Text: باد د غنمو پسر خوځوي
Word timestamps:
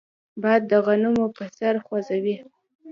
باد 0.41 0.61
د 0.69 0.71
غنمو 0.85 1.25
پسر 1.37 1.73
خوځوي 1.85 2.37